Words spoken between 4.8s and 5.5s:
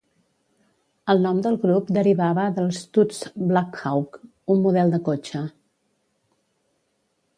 de cotxe.